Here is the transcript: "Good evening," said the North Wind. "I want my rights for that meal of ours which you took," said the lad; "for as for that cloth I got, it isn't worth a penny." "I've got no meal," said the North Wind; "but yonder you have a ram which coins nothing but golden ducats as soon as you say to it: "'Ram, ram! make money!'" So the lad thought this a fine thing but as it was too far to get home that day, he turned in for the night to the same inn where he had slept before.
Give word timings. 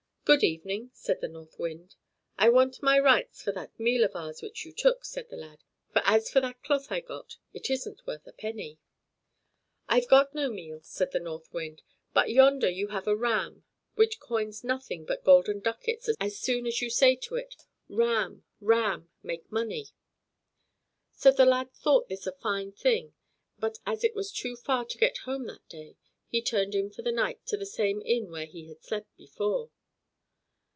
"Good 0.23 0.43
evening," 0.45 0.91
said 0.93 1.19
the 1.19 1.27
North 1.27 1.59
Wind. 1.59 1.97
"I 2.37 2.47
want 2.47 2.81
my 2.81 2.97
rights 2.97 3.41
for 3.43 3.51
that 3.51 3.77
meal 3.77 4.01
of 4.05 4.15
ours 4.15 4.41
which 4.41 4.63
you 4.63 4.71
took," 4.71 5.03
said 5.03 5.27
the 5.27 5.35
lad; 5.35 5.61
"for 5.91 6.01
as 6.05 6.29
for 6.29 6.39
that 6.39 6.63
cloth 6.63 6.89
I 6.89 7.01
got, 7.01 7.35
it 7.53 7.69
isn't 7.69 8.07
worth 8.07 8.25
a 8.25 8.31
penny." 8.31 8.77
"I've 9.89 10.07
got 10.07 10.33
no 10.33 10.49
meal," 10.49 10.79
said 10.83 11.11
the 11.11 11.19
North 11.19 11.51
Wind; 11.51 11.81
"but 12.13 12.29
yonder 12.29 12.69
you 12.69 12.89
have 12.89 13.07
a 13.07 13.15
ram 13.15 13.65
which 13.95 14.21
coins 14.21 14.63
nothing 14.63 15.03
but 15.03 15.25
golden 15.25 15.59
ducats 15.59 16.09
as 16.21 16.39
soon 16.39 16.65
as 16.65 16.81
you 16.81 16.89
say 16.89 17.17
to 17.17 17.35
it: 17.35 17.65
"'Ram, 17.89 18.45
ram! 18.61 19.09
make 19.23 19.51
money!'" 19.51 19.87
So 21.11 21.31
the 21.33 21.45
lad 21.45 21.73
thought 21.73 22.07
this 22.07 22.25
a 22.25 22.31
fine 22.31 22.71
thing 22.71 23.13
but 23.59 23.79
as 23.85 24.01
it 24.05 24.15
was 24.15 24.31
too 24.31 24.55
far 24.55 24.85
to 24.85 24.97
get 24.97 25.17
home 25.27 25.45
that 25.47 25.67
day, 25.67 25.97
he 26.29 26.41
turned 26.41 26.73
in 26.73 26.89
for 26.89 27.01
the 27.01 27.11
night 27.11 27.45
to 27.47 27.57
the 27.57 27.65
same 27.65 28.01
inn 28.05 28.31
where 28.31 28.45
he 28.45 28.67
had 28.69 28.81
slept 28.81 29.13
before. 29.17 29.71